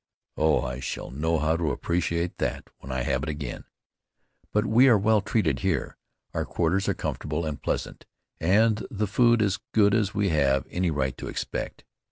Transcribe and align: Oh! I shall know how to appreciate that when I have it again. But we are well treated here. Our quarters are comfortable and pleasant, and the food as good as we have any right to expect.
Oh! 0.35 0.61
I 0.63 0.79
shall 0.79 1.11
know 1.11 1.37
how 1.37 1.55
to 1.55 1.69
appreciate 1.69 2.39
that 2.39 2.71
when 2.79 2.91
I 2.91 3.03
have 3.03 3.21
it 3.21 3.29
again. 3.29 3.65
But 4.51 4.65
we 4.65 4.87
are 4.87 4.97
well 4.97 5.21
treated 5.21 5.59
here. 5.59 5.95
Our 6.33 6.43
quarters 6.43 6.89
are 6.89 6.95
comfortable 6.95 7.45
and 7.45 7.61
pleasant, 7.61 8.07
and 8.39 8.83
the 8.89 9.05
food 9.05 9.43
as 9.43 9.59
good 9.75 9.93
as 9.93 10.15
we 10.15 10.29
have 10.29 10.65
any 10.71 10.89
right 10.89 11.15
to 11.17 11.27
expect. 11.27 11.83